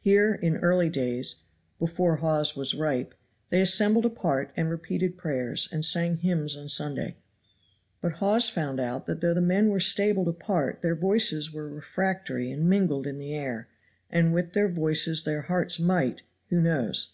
Here, 0.00 0.34
in 0.34 0.56
early 0.56 0.90
days, 0.90 1.36
before 1.78 2.16
Hawes 2.16 2.56
was 2.56 2.74
ripe, 2.74 3.14
they 3.50 3.60
assembled 3.60 4.04
apart 4.04 4.50
and 4.56 4.68
repeated 4.68 5.16
prayers, 5.16 5.68
and 5.70 5.84
sang 5.84 6.16
hymns 6.16 6.56
on 6.56 6.68
Sunday. 6.68 7.18
But 8.00 8.14
Hawes 8.14 8.48
found 8.48 8.80
out 8.80 9.06
that 9.06 9.20
though 9.20 9.32
the 9.32 9.40
men 9.40 9.68
were 9.68 9.78
stabled 9.78 10.26
apart 10.26 10.82
their 10.82 10.96
voices 10.96 11.52
were 11.52 11.68
refractory 11.68 12.50
and 12.50 12.68
mingled 12.68 13.06
in 13.06 13.20
the 13.20 13.32
air, 13.32 13.68
and 14.10 14.34
with 14.34 14.54
their 14.54 14.68
voices 14.68 15.22
their 15.22 15.42
hearts 15.42 15.78
might, 15.78 16.22
who 16.48 16.60
knows? 16.60 17.10